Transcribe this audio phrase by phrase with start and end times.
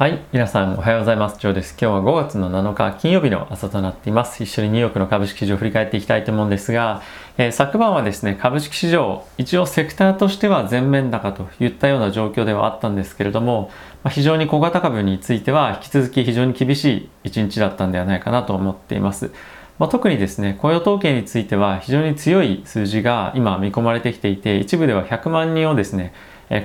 [0.00, 1.38] はい、皆さんおはようございます。
[1.38, 1.76] ジョーです。
[1.78, 4.42] 今日は5月の7日金曜日の朝となっています。
[4.42, 7.02] 一緒にニューヨークの株式市場を振り返っていきたいと思うんですが、
[7.36, 13.70] えー、昨晩はですね、株式市場、一応セクターとしては全面高といったような状況ではあったんですけれども、
[14.02, 19.30] まあ、非常に小型株については引き続き非常に厳しい一日だったんではないかなと思っています。
[19.78, 26.14] まあ、特にですね、雇用統計については非常に強い数字が今見込まれてきていて、一部では100万人をですね、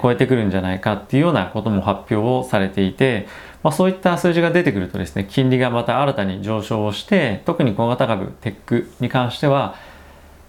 [0.02, 3.28] 超えてくるんじゃないかっていうようなことも発表をされていて、
[3.62, 9.76] まあ、そういった数字が出てくるとですね金利がまた新たに上昇をして特に小型株テックに関しては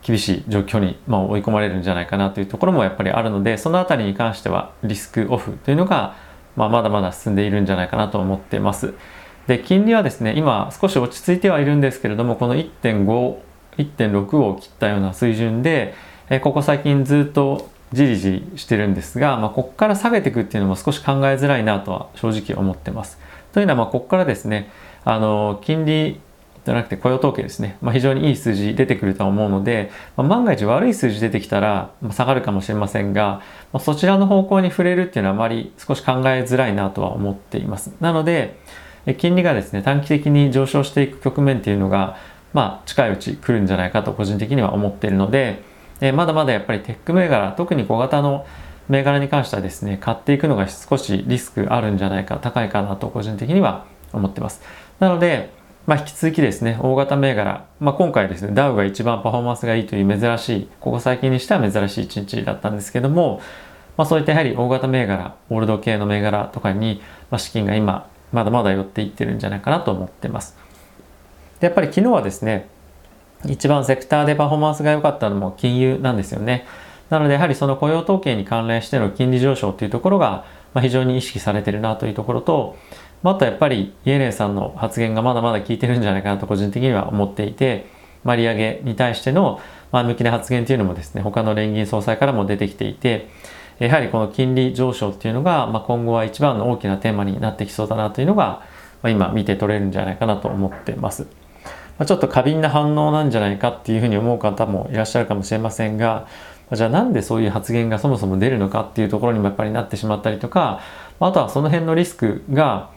[0.02, 6.16] 厳しい状況に、まあ、追い込まれるんじゃないかなというところもやっぱりあるのでその辺りに関してはリスクオフというのが、
[6.56, 8.94] まあ、まだまだ進んでいるんじゃないかなと思っています。
[9.46, 13.36] で金利はですね今少し落ち着いてはいるんですけれどもこの1.5
[13.78, 15.94] 1.6を切ったような水準で
[16.42, 23.18] ここ最近ずっとじりじりしてるんですが、まあ、ここから下げていくっていうのも少し考えづらいなとは正直思ってます。
[23.52, 24.70] というのは、ま、ここからですね、
[25.04, 26.20] あの、金利
[26.64, 33.40] じゃなくて雇用統計ですね、まあ、非常にいい数字出てくるとは思うので、まあ、万が一悪い数字出てきたら、ま、下がるかもしれませんが、
[33.72, 37.94] まあ、そちらの方向に触れるっていうのはあまり少し考えづらいなとは思っています。
[38.00, 38.58] なので、
[39.18, 42.16] 金利がですね、短期的に上昇していく局面っていうのが、
[42.52, 45.62] まあ、近いうち来るんじゃないかと個人的には思っているので、
[46.00, 48.46] えまだまだやっぱりテック銘柄特に小型の
[48.88, 54.62] 銘柄に関してはですね買っていくのが少しリスクあるんじゃないか高いかなと個人的には思ってます。
[55.00, 55.50] なので、
[55.86, 63.40] まあ、引き続きですね大型銘柄、まあ、今回ですねダウが一番パフォーマンスがいいという珍しいここ最近にしては珍しい一日だったんですけども、
[63.96, 70.56] まあ、そういったやはり大型銘柄オールド系の銘柄とかに、ま資金が今まだまだ寄っていってるんじゃないかなと思ってます。
[71.60, 72.68] でやっぱり昨日はですね
[73.44, 76.66] 一番セクターでパフォーマンスが良かったのも金融なんですよね。
[77.10, 80.44] なのでやはりその雇用統計に関連しての金利上昇というところが
[80.80, 82.76] 非常に意識されてるなというところと、
[83.22, 87.86] あとやっぱりイエレンさんの発言がまだまだ効いてるんじゃないかなと個人的には思っていて、
[88.24, 89.60] まあ、利上げに対しての
[89.92, 93.28] 前向きな発言というのもですね、他の連銀総裁からも出てきていて、
[93.78, 98.62] やはりこの金利上昇っていうのが、まあ、今後は一番の大きなテーマになってきそうだなというのが、
[99.02, 101.26] まあ、今見て取れるんじゃないかなと思ってます。
[101.98, 106.26] まあ、ちょっと過敏な反応なんじゃないかっていうふうに思う方もいらっしゃるかもしれませんが、
[106.72, 110.80] じゃあなんでそういう発言がそもそも出るのかっていうところにもやっぱりなってしまったりとか、
[111.20, 112.90] あとはその辺のリスクが、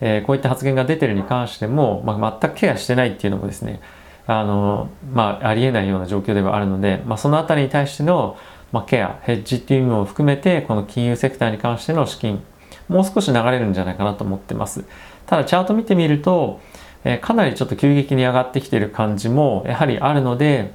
[0.00, 3.80] えー、こういった発言が出てるに関しても、まあ、全くケアしてないっていうのもですね、
[4.26, 8.36] あの、まあ、ありえないような状況ではあるので、まあ、そのあたりに対しての、
[8.72, 12.42] まあ、ケア、ヘッジっていう意味も含めて、この金融セクターに関しての資金、
[12.88, 14.84] もう少し流れるんじゃないかなと思ってます。
[15.26, 16.60] ただ、チャート見てみると、
[17.08, 20.74] えかなりちょっと急激に上がってきてる感じもやはりあるので、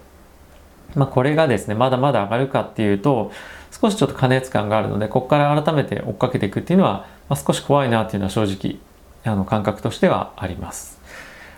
[0.95, 3.33] まあ、これがですねまだまだ上がるかっていうと
[3.71, 8.79] 少しちょっと過熱感があるのでここから改めて追っかけていくっていうのは、まあ、少し怖いなっていうのは正直
[9.25, 10.99] あの感覚としてはあります。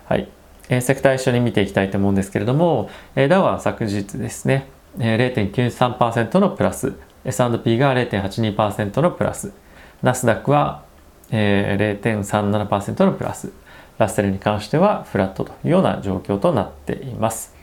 [0.05, 0.27] はい。
[0.69, 4.67] えー、セクター一緒に見ていきたいと思うんですけれども、えー、ダウは昨日ですね、
[4.99, 6.93] えー、0.93%のプラス、
[7.25, 9.53] S&P が0.82%のプラス、
[10.01, 10.83] ナスダックは、
[11.31, 13.51] えー、0.37%のプラス、
[13.97, 17.53] ラッセルに関してはフラットというような状況となっています。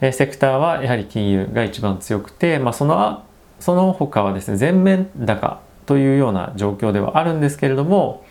[0.00, 3.24] えセクターはやはり金融が一番強くて、まあ、その
[3.58, 8.24] その他はですね全面高というような状況ではあるんですけれども、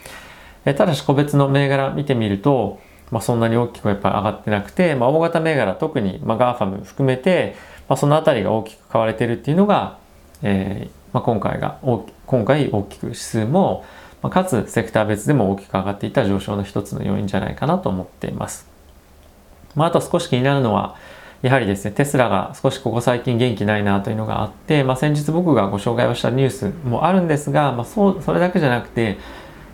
[0.65, 2.79] えただし個別の銘柄見てみると、
[3.11, 7.55] まあ、そんなに大きくやっぱり上がってなくて、まあ、大型銘柄特に、まあ、 GAFAM 含めて、
[7.87, 9.97] まあ、その辺りが大きく買われてるっていうのが、
[10.41, 11.79] えーまあ、今回が
[12.25, 13.83] 今回大きく指数も
[14.21, 18.67] まかつセクター別でも大きく上がっていた上昇の一つの要因じゃないかなと思っています。
[19.75, 20.95] まあ、あと少し気になるのは、
[21.41, 29.17] やはりですね、テスラが少しここ最近元気ないなというのがあって、まあ、先日僕がご紹介をしたニュースもあるんですが、まあ、そうそれだけじゃなくて、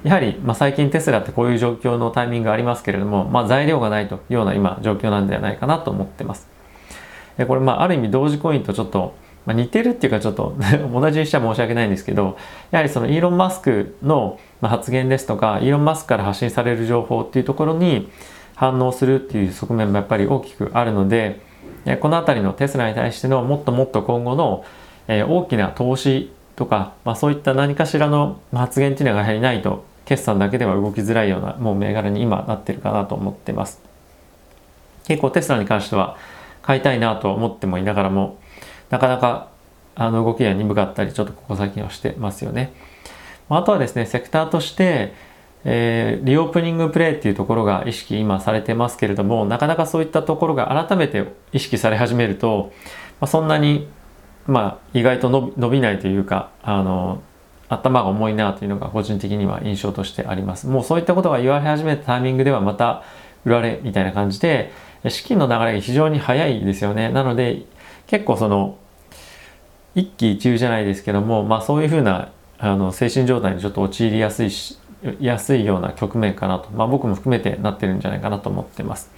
[0.03, 6.47] やはり、まあ、最近テスラってこういう状況のタイミングがありますけれども、まあ、材料がないというような今状況なんではないかなと思ってます。
[7.47, 10.55] これ、まあ、ある意味同時コインとちょっとまあ、似てるっていうかちょっと
[10.93, 12.37] 同じにしちゃ申し訳ないんですけど
[12.71, 18.09] やはりそのイーロン・マスクの発言ですとかイーロン・マスクから発信される情報っていうところに
[18.55, 21.41] 反応するっていう側面もやっぱり大きくあるので
[21.99, 24.63] この辺りのテスラに対してのもっともっと今後の
[25.07, 33.81] 大きな投資とか、まあ、そういった何かしらの発言っていうのがやはりないと決算だけでは動きづらいようなもう銘柄に今なってるかなと思ってます。
[35.07, 36.17] 結構テスラに関しては
[36.61, 38.37] 買いたいなと思ってもいながらも
[38.95, 39.49] なかなか
[39.95, 42.71] あの動きが鈍かったりちょっとここ最近はしてますよね。
[43.49, 45.13] あとはですねセクターとして、
[45.65, 52.71] えー、リオープニングプレイっていうところが意識今されてますけれどもなかなかそういったところが改めて意識され始めると、
[53.19, 53.89] まあ、そんなに、
[54.47, 57.21] まあ、意外と伸びないというかあの
[57.67, 60.67] 頭が重いなというのが個人的には印象としてあります。
[60.67, 63.03] もうそういったことが言われ始めたタイミングではまた
[63.43, 64.71] 売られみたいな感じで
[65.09, 67.09] 資金の流れが非常に早いですよね。
[67.09, 67.65] なので
[68.07, 68.77] 結構その
[69.95, 74.77] 一喜一憂じゃないですけども、まあ、そういうふうなあの精神状態にちょっと陥りやすいし
[75.19, 79.11] 安いような局面かなと、まあ、僕も含めてなってるんじゃないかなと思ってます。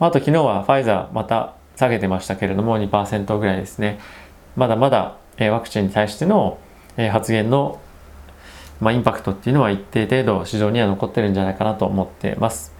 [0.00, 3.98] あと昨日はファイザーまた下げてましたけれども2%ぐらいですね。
[4.56, 6.58] まだまだワクチンに対しての
[7.10, 7.80] 発言の
[8.80, 12.74] ま、インパクトっていうのは一定程度市場には残ってるんじゃないかなと思ってます。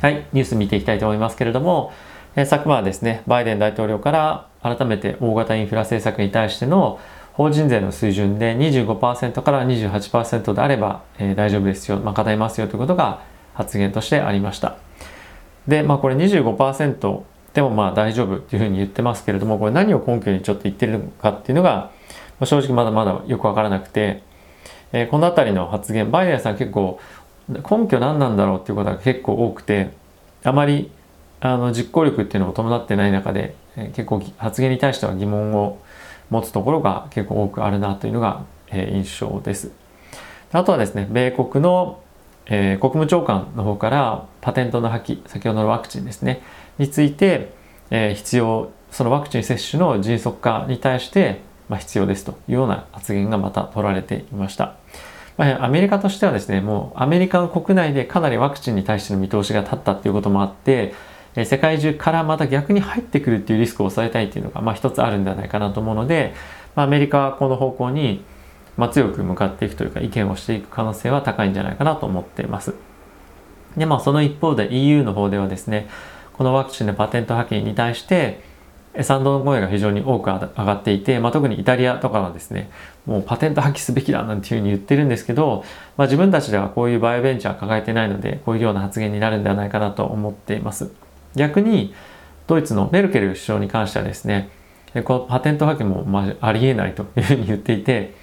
[0.00, 1.92] はい、ニュース見ていきたいと思いますけれども、
[2.42, 6.98] 昨晩はですね、バイデン大統領から改めて大型インフラ政策に対しての
[7.34, 13.22] 法人税の水準で25%から28%であれば、えー、大丈夫ですよ、賄いますよということが
[13.54, 14.76] 発言としてありました。
[15.68, 17.22] で、まあこれ25%
[17.54, 21.90] でもまあ大丈夫っていうふうに言ってますけれども、これ何を根拠にちょっと言ってるのかっていうのが、ま
[22.40, 24.24] あ正直まだまだよくわからなくて、
[24.92, 26.98] えー、この辺りの発言、バイデンさん結構
[27.48, 29.90] 根拠何なんだろうっていうことが結構多くて、
[30.42, 30.90] あまり
[31.44, 35.78] あの実行力っていうのを伴ってない中で、え、結構発言に対しては疑問を
[36.30, 39.70] 持つところが結構多くあるなというのが、え、印象です。
[40.52, 42.00] あとはですね、米国の、
[42.46, 46.40] え、国務長官の方からパテントの破棄、先ほどのワクチンですね、
[46.78, 47.52] について、
[47.90, 54.76] え、必要、そのワクチン接種の迅速化に対して、まあ、必要ですというような発言がまた取られていました。
[55.36, 60.94] まあ、アメリカとしてはですね、もうアメリカの国内でかなりワクチンに対しての見通しが立ったっていうこともあって、
[61.36, 66.34] え世界中からまた逆に入ってくるっていうリスクを抑えたいっていうのが、まあ、一つあるんではないかなと思うので、
[66.76, 68.24] まあ、アメリカはこの方向に、
[68.76, 72.74] まあ、強く向かっていくというか意見をしていく可能性は高いんじゃないかなと思っています。
[73.76, 75.88] で、まあその一方で EU の方ではですね、
[76.34, 78.40] このワクチンのパテント破棄に対して、
[79.02, 82.70] 賛同の声が非常に多く上がっていて、まあ、特にイタリアとかはですね、
[83.06, 85.64] もうパテント破棄すべきだなんていうふうに言ってるんですけど、
[85.96, 90.92] まあ、自分たちではこういうバイオベンチャー抱えてないので、こういうような発言になるんではないかなと思っています。
[91.34, 91.94] 逆に、
[92.46, 94.50] ドイツのメルケル首相に関してはですね、
[95.04, 98.14] このパテント破棄もまありえないというふうに言っていて、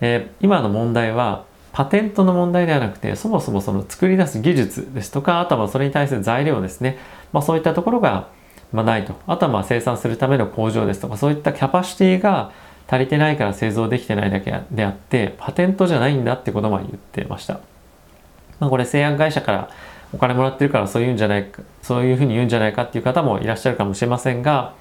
[0.00, 6.98] えー、今の問題はパテントの問題ではなくて、そもそもその作り出す技術ですとか、あとはそれに対する材料ですね、
[7.32, 8.28] まあ、そういったところが
[8.72, 9.14] ま、ないと。
[9.26, 12.52] あとはまあ生産するための工場ですとか、そういったキャパシティが
[12.88, 17.60] 足りてないから製造できてないだけであって、パテントじゃないんだってことも言ってました。
[18.60, 19.70] まあ、これ製薬会社から
[20.12, 24.74] お金もらってるからそういうんじゃないか、そういうふうに言うんじゃないかっていう方もいらっしゃるかもしれませんが、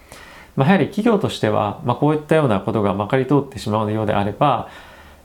[0.56, 4.70] まあ、やはり企業としては、まあ、こういったようなことがまかり通ってしまうようであれば、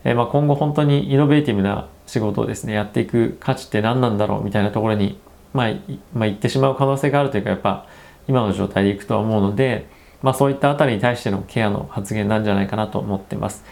[0.04, 5.18] えー、まあ今後本当にイノベーティブな仕事をですね、やっていく価値って何なんだろうみたいなところに、
[5.52, 5.74] まあ、
[6.14, 7.86] まあ、言ってしまう可能性があるというか、やっぱ
[8.28, 9.86] 今の状態でいくとは思うので、
[10.22, 13.64] まあ、そういったあたりに対してのケアの発言なんじゃないかなと思ってます。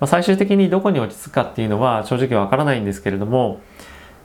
[0.00, 3.60] まあ、最終的にどこに落ち着くかっていうのは正直わからないんですけれども、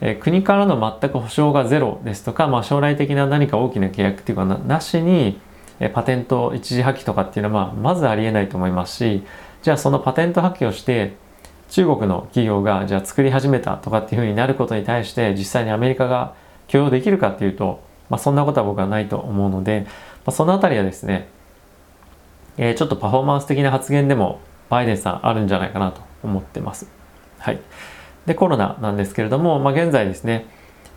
[0.05, 5.39] え、国からの全く保証がゼロですとか、まあ、将来的な何か大きな契約っていうかななしに、
[5.79, 9.23] え、パテント一時破棄とかっていうのは、まあ、まずありえないと思いますし
[9.63, 11.15] じゃあそのパテント破棄をして
[11.69, 16.35] 中国の企業がじゃあ作り始めたとかっていうふうになることに対して実際にアメリカが
[16.67, 17.81] 許容できるかっていうと
[18.13, 19.89] まあ、そんなことは僕はないと思うので、ま
[20.27, 21.27] あ、そのあたりはですね、
[22.57, 24.39] えー、ちょっとパフォーマンス的な発言でも
[24.69, 26.87] バイデンさんあるんじゃないかなと思ってます。
[27.39, 27.59] はい。
[28.25, 30.45] で、コロナなんですけれども、まあ、現在ですね、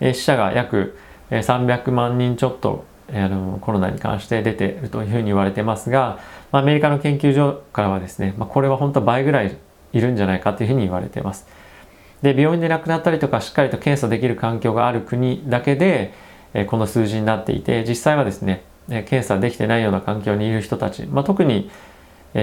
[0.01, 0.99] え、死者が約
[1.31, 6.19] 300万人ちょっと、え、あのコロナに関して出ているというふうに言われてますが、
[6.53, 9.57] まあ、アメリカの研究所からはですね、まあ、これは本当倍ぐらい
[9.93, 11.47] いるんじゃないかというふうに言われています。
[12.23, 16.13] で、病院で亡くなったりとかしっかりと検査できる環境がある国だけで、
[16.55, 21.71] えこの数字になっていて実際はですね検査できてないような環境にいる人たち、まあ、特に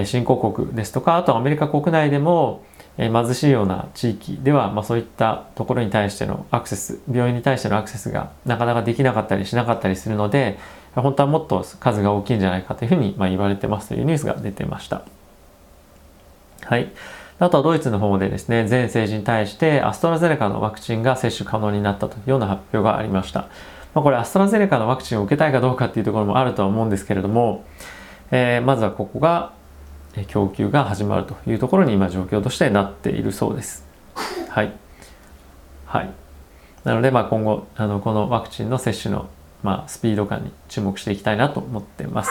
[0.04, 2.64] 新興国ですとかあとアメリカ国内でも
[2.96, 10.58] 貧しいような地域では、まあ、そういったところに対してのアクセス病院に対してのアクセスがなかなかできなかったりしなかったりするので
[10.94, 15.02] 本当はもっと数が大きいんじゃないかというふうに、まあ、言われてますというニュースが出てました。
[16.62, 16.92] はい。
[17.40, 23.48] あとはドイツの方でですね、全成人に対してアストラゼネカのワクチンが接種可能になったというような発表がありました。
[23.92, 27.64] まあ、これアストラゼネカのワクチンを受けたいかどうかっていうところもあるとは思うんですけれども、
[28.30, 29.52] えー、まずはここが
[30.22, 33.84] 供給が始まるというところに今状況としてなっているそうです。
[34.48, 34.72] はい。
[35.86, 36.10] はい。
[36.84, 39.28] なので、まあ、今後あのこのワクチンの接種の、
[39.62, 42.30] まあ、スピード感に注目していきたいなと思ってます。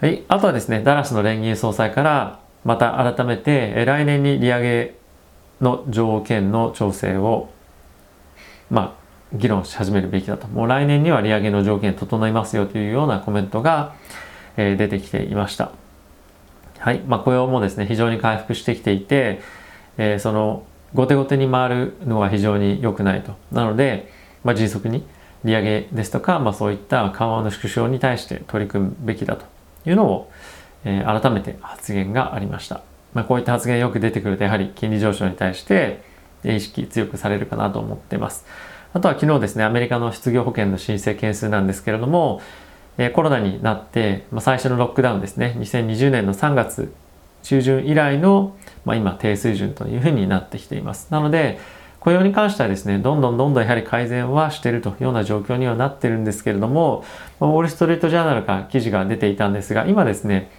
[0.00, 0.24] はい。
[0.28, 4.94] あとはですね、ダラスの連銀総裁からまた改めて来年に利上げ
[5.60, 7.50] の条件の調整を
[8.70, 10.46] まあ議論し始めるべきだと。
[10.48, 13.94] もう来年には利上げの条件整いますよというようなコメントが、
[14.56, 15.72] え、出てきていました。
[16.88, 17.00] はい。
[17.06, 19.42] まあ、雇用もですね非常に回復してきていて、
[19.98, 20.62] えー、その
[20.94, 23.34] 後手後手に回るのは非常に良くないと。
[23.52, 24.10] なので、
[24.42, 25.06] まあ、迅速に
[25.44, 29.44] 利上げですとか、まあ、そういった緩和の縮小に対して取り組むべきだと。
[29.84, 30.32] いうのを、
[30.86, 32.80] えー、改めて発言がありました、
[33.12, 36.00] まあ、こういった発言よく出てくるとやはり金利上昇に対して
[36.42, 38.46] 意識強くされるかなと思っています。
[38.94, 42.40] あとは昨日ですねアメリカの失業保険の申請件数なんですけれども、
[42.98, 45.54] え、コロナになって、まあ、最初のロックダウンですね。
[45.58, 46.92] 2020年の3月
[47.42, 51.08] 中旬以来の、まあ、今低水準というふうになってきています。
[51.10, 51.58] なので
[52.00, 57.04] 雇用に関してはですねどんどんどんどんやはり改善はしているというような状況にはなってるんですけれども
[57.40, 60.50] ウォール・ストリート・ジャーナルから記事が出ていたんですが今ですね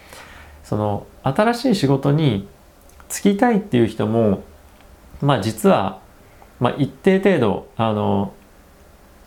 [0.64, 2.48] その新しい仕事に
[3.08, 4.44] 就きたいっていう人も
[5.22, 6.02] まあ実は、
[6.60, 8.34] まあ、一定程度あの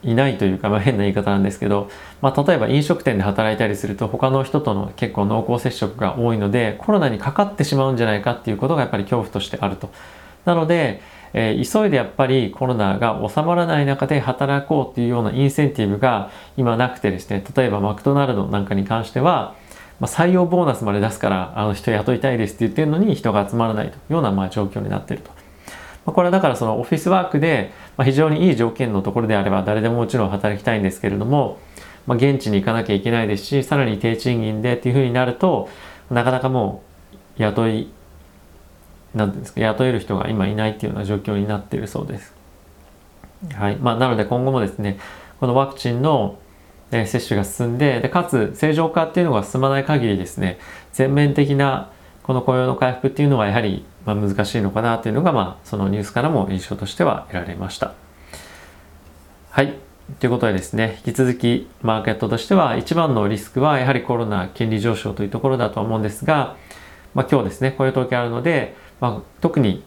[0.02, 1.90] いないというか、まあ、変な言い方なんですけど、
[2.20, 9.90] まあ、例えば飲食店で働いたりすると他の人との結構濃厚接触が多いのでコロナにかかってしまうんじゃないかっていうことがやっぱり恐怖としてあると。
[10.44, 11.00] なので
[11.34, 19.54] えー、急いでやっぱりコロナが収まらない中で働こうっていうようなインセンティブが今なくてですね例えばマクドナルドなんかに関しては、
[19.98, 25.30] まあ、採用ボーナスまで出すからあの人雇いたいですって言ってるのに人が集まらないというようなまあ状況になっていると。
[26.04, 31.58] まあ、これはだからそのオフィスワークで、まあ、非常にいい条件のところであれば誰でももちろん働きたいんですけれども、
[32.06, 35.68] まあ、現地に行かなきゃいけないですしさらに低賃金でっていうふうになると
[36.10, 36.82] なかなかも
[37.38, 37.90] う雇い
[39.14, 42.34] なんていうんですか雇える人が今いないっていうような状況になっているそうです。
[43.54, 44.98] はいまあ、なので今後もですね
[45.40, 46.38] このワクチンの
[46.92, 50.58] 接種が進んででかつ正常化っていうのが進まない限りですね
[50.92, 51.90] 全面的な
[52.22, 57.94] この雇用の回復っていうのはやはりまあ難しいのかなというのが、まあ、そのニュースからも印象としては得られました。
[59.50, 59.74] はい。
[60.18, 66.56] ということでですね、引き続きマーケットとしては一番のリスクはやはりコロナ金利上昇というところだと思うんですが、
[67.14, 69.84] まあ、今日ですね、雇用統計あるので、まあ、特に、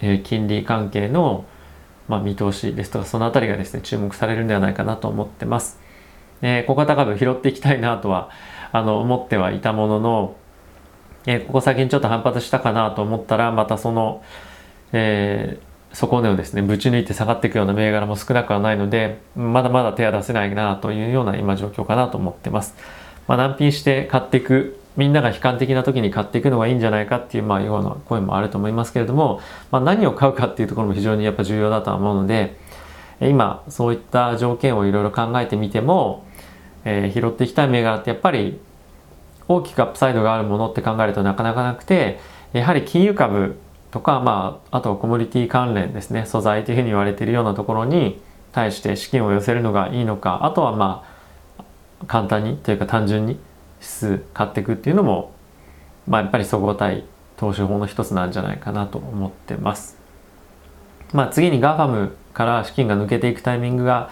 [0.00, 1.44] え、金利関係の、
[2.08, 5.80] まあ、見通しですとかその辺りがですね注目されるんではないかなと思ってます。
[6.42, 8.30] えー、小型株拾っていきたいなとは
[8.72, 10.36] あの思ってはいたものの、
[11.26, 14.22] えー、ここ最近ちょっと反発したかなと思ったらまたその、
[14.92, 22.74] えー、底根をですねぶち抜いて下がっていくような銘柄も少なくはないのでまだまだ手は出せないなというような今状況かなと思ってます。
[23.26, 29.40] まあ、難品して買っていくみんなが悲観的な時に買っていくのがいいんじゃないかっていう、まあ、ような声もあると思いますけれども、
[29.70, 32.56] まあ、何を買うかっていうところも非常にやっぱ重要だとは思うので
[33.20, 36.24] 今そういった条件をいろいろ考えてみても、
[36.84, 38.58] えー、拾っていきたい銘柄ってやっぱり
[39.48, 42.18] 大きくアップサイドがあるものって考えるとなかなかなくて
[42.52, 43.58] やはり金融株
[43.90, 48.20] とか、まあ、あとコモディティ関連ですね素材というふうに言われているようなところに
[48.52, 51.04] 対して資金を寄せるのがいいのかあとはま
[51.58, 53.38] あ簡単にというか単純に
[53.80, 55.32] 指数買っていくっていうのも、
[56.06, 57.04] まあ、やっぱり総合体
[57.36, 59.98] 投資法の一つなんじゃないかなと思ってます。
[61.12, 64.10] まあ、次に GAFAM から資金が抜けていくタイミングが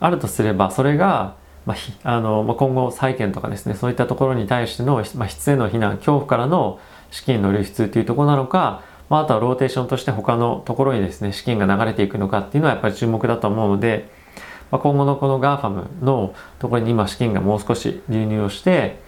[0.00, 6.78] あるとすればそれが、まあ、あのまあ、今後債券とかですねそういったところに対しての、まあ、質への避難恐怖からの
[7.10, 14.08] 資金の流出というところなのか、まあ、あとはローテーションとして他のところにですね資金が流れていくのかっていうのはやっぱり注目だと思うので
[14.74, 18.98] まあ、今後のこの GAFAM のところに今資金がもう少し流入をして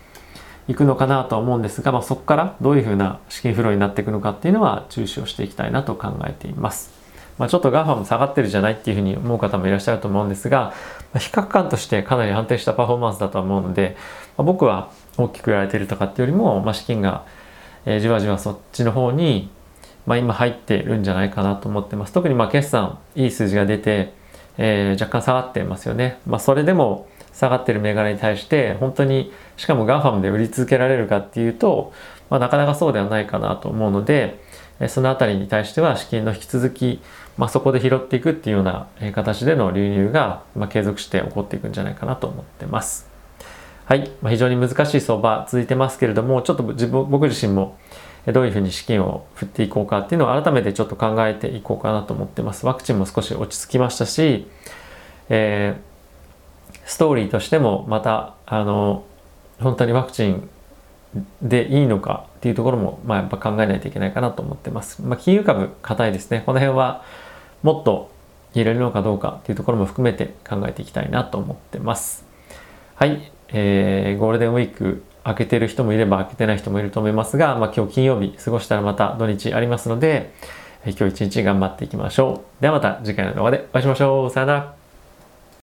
[0.68, 7.05] いくのかなとは思うんですが、まあ、そこからどういうふうな資金フローになっていくのかっていうのは注視をしていきたいなと考えています。
[7.38, 10.72] まあ、ちょっと GAFA も下がってるじゃないっていうふうに思う方もいらっしゃると思うんですが、ま
[11.16, 13.96] あ、比較感としてかなり安定したパフォーマンスだと思うので、
[14.36, 17.26] まあ、僕は大きくやられてるとかっていうよりも、まあ、資金が、
[17.84, 19.50] え、じわじわそっちの方に、
[20.06, 22.12] まあ、今入ってるんじゃないかなと思ってます。
[22.12, 24.14] 特にまあ決算いい数字が出て、
[24.58, 26.18] えー、若干下がってますよね。
[26.26, 31.92] まあ、それでも下がってる銘柄に対して本当にしかも GAFAM で売り続けられるかっていうと、
[32.30, 34.40] まあ、なかなかそうではないかなと思うので
[34.88, 37.00] その辺りに対しては資金の引き続き、
[37.36, 43.08] まあ、そこで拾っていくっていうような形での流入が、まあ、継続して起こっていくんじゃないかなと思ってます。
[43.86, 47.78] はい、まあ、非常に難しい相場続いてますけれどもちょっと自分僕自身も
[48.33, 52.66] どういうふうに資金を振っていこうかっていうのを改めてちょっと考えていこうかなと思ってます。
[52.66, 54.47] ワクチンも少し落ち着きましたし、
[55.28, 59.04] えー、ストーリーとしてもまたあの
[59.61, 60.49] 本当にワクチン
[61.40, 65.02] でいいのかっていうところも、まあ、やっぱ考えないといけないかなと思ってます。
[65.02, 66.42] まあ、金融株硬いですね。
[66.45, 67.04] この辺は
[67.62, 68.11] もっと
[68.54, 72.25] 入れるのかどうかっていうところも含めて考えていきたいなと思ってます。
[72.97, 80.33] はい、えー、ゴールデンウィーク開けてる人もいれば開けてない人もいると思いますが、まあ、今日金曜日過ごしたらまた土日ありますので、
[80.85, 82.62] 今日一日頑張っていきましょう。
[82.62, 84.30] ではまた次回の動画でお会いしましょう。
[84.30, 84.85] さよなら。